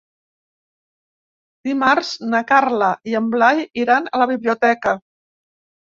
Dimarts 1.69 2.09
na 2.31 2.41
Carla 2.53 2.89
i 3.11 3.15
en 3.23 3.29
Blai 3.35 3.63
iran 3.85 4.11
a 4.19 4.23
la 4.23 4.29
biblioteca. 4.37 4.97